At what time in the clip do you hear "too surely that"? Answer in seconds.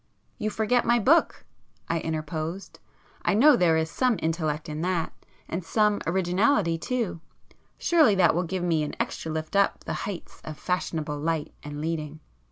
6.79-8.33